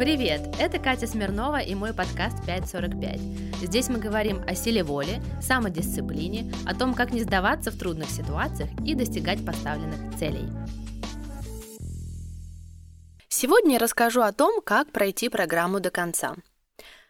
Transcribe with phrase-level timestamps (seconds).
[0.00, 0.56] Привет!
[0.58, 3.20] Это Катя Смирнова и мой подкаст 545.
[3.60, 8.70] Здесь мы говорим о силе воли, самодисциплине, о том, как не сдаваться в трудных ситуациях
[8.82, 10.48] и достигать поставленных целей.
[13.28, 16.34] Сегодня я расскажу о том, как пройти программу до конца.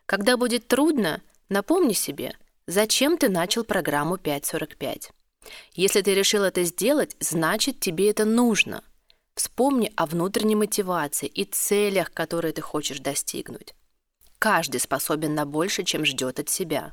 [0.05, 2.33] Когда будет трудно, напомни себе,
[2.67, 5.13] зачем ты начал программу 545.
[5.75, 8.83] Если ты решил это сделать, значит тебе это нужно–
[9.41, 13.75] Вспомни о внутренней мотивации и целях, которые ты хочешь достигнуть.
[14.39, 16.93] Каждый способен на больше, чем ждет от себя.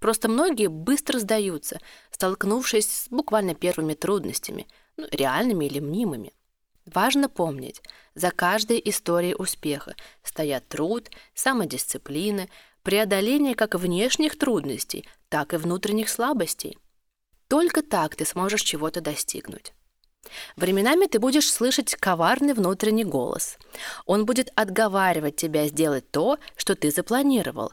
[0.00, 1.78] Просто многие быстро сдаются,
[2.10, 4.66] столкнувшись с буквально первыми трудностями,
[4.96, 6.32] ну, реальными или мнимыми.
[6.84, 7.80] Важно помнить,
[8.16, 12.48] за каждой историей успеха стоят труд, самодисциплина,
[12.82, 16.76] преодоление как внешних трудностей, так и внутренних слабостей.
[17.46, 19.72] Только так ты сможешь чего-то достигнуть.
[20.56, 23.58] Временами ты будешь слышать коварный внутренний голос.
[24.06, 27.72] Он будет отговаривать тебя сделать то, что ты запланировал,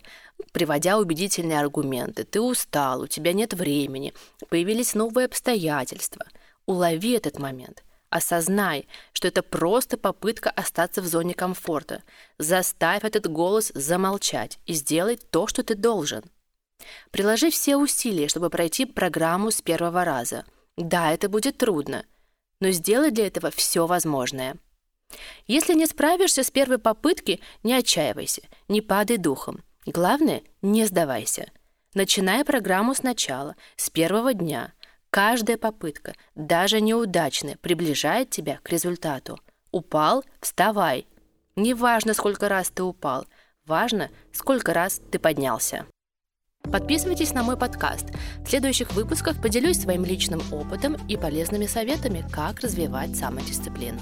[0.51, 2.23] приводя убедительные аргументы.
[2.23, 4.13] Ты устал, у тебя нет времени,
[4.49, 6.25] появились новые обстоятельства.
[6.65, 7.83] Улови этот момент.
[8.09, 12.03] Осознай, что это просто попытка остаться в зоне комфорта.
[12.37, 16.23] Заставь этот голос замолчать и сделай то, что ты должен.
[17.11, 20.43] Приложи все усилия, чтобы пройти программу с первого раза.
[20.75, 22.05] Да, это будет трудно,
[22.61, 24.55] но сделай для этого все возможное.
[25.47, 29.61] Если не справишься с первой попытки, не отчаивайся, не падай духом.
[29.85, 31.51] Главное, не сдавайся.
[31.93, 34.73] Начинай программу сначала, с первого дня.
[35.09, 39.37] Каждая попытка, даже неудачная, приближает тебя к результату.
[39.71, 41.05] Упал– вставай.
[41.57, 43.25] Не важно, сколько раз ты упал,
[43.65, 45.85] важно, сколько раз ты поднялся.
[46.63, 48.07] Подписывайтесь на мой подкаст.
[48.45, 53.99] В следующих выпусках поделюсь своим личным опытом и полезными советами, как развивать самодисциплину.